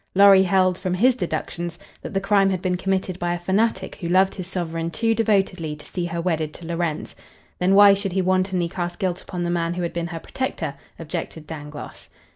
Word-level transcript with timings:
Lorry 0.15 0.41
held, 0.41 0.79
from 0.79 0.95
his 0.95 1.13
deductions, 1.13 1.77
that 2.01 2.15
the 2.15 2.19
crime 2.19 2.49
had 2.49 2.59
been 2.59 2.75
committed 2.75 3.19
by 3.19 3.35
a 3.35 3.39
fanatic 3.39 3.97
who 3.97 4.09
loved 4.09 4.33
his 4.33 4.47
sovereign 4.47 4.89
too 4.89 5.13
devotedly 5.13 5.75
to 5.75 5.85
see 5.85 6.05
her 6.05 6.19
wedded 6.19 6.55
to 6.55 6.65
Lorenz. 6.65 7.15
Then 7.59 7.75
why 7.75 7.93
should 7.93 8.13
he 8.13 8.21
wantonly 8.23 8.67
cast 8.67 8.97
guilt 8.97 9.21
upon 9.21 9.43
the 9.43 9.51
man 9.51 9.75
who 9.75 9.83
had 9.83 9.93
been 9.93 10.07
her 10.07 10.19
protector, 10.19 10.73
objected 10.97 11.45
Dangloss. 11.45 12.09